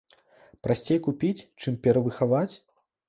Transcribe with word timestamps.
Прасцей 0.67 0.99
купіць, 1.07 1.45
чым 1.65 1.77
перавыхаваць? 1.89 2.51